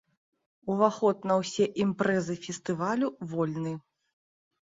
Уваход 0.75 1.17
на 1.31 1.35
ўсе 1.41 1.67
імпрэзы 1.83 2.35
фестывалю 2.45 3.07
вольны. 3.35 3.73